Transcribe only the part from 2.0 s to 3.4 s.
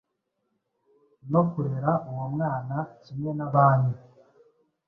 uwo mwana kimwe